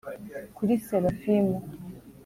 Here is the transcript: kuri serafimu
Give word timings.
kuri 0.55 0.73
serafimu 0.87 1.57